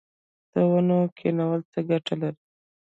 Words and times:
د 0.51 0.53
ونو 0.71 0.97
کینول 1.17 1.61
څه 1.71 1.79
ګټه 1.89 2.13
لري؟ 2.21 2.39